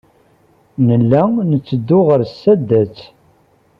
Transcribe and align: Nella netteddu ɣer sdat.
Nella 0.87 1.21
netteddu 1.49 1.99
ɣer 2.07 2.21
sdat. 2.31 2.97